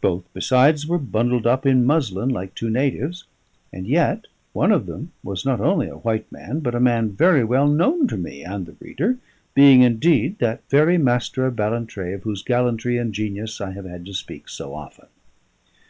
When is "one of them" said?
4.54-5.12